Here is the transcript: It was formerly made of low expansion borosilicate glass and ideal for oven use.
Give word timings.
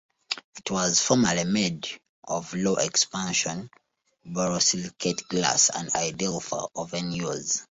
It 0.57 0.71
was 0.71 0.99
formerly 0.99 1.43
made 1.43 1.87
of 2.23 2.55
low 2.55 2.75
expansion 2.77 3.69
borosilicate 4.25 5.27
glass 5.27 5.69
and 5.69 5.93
ideal 5.93 6.39
for 6.39 6.71
oven 6.75 7.11
use. 7.11 7.67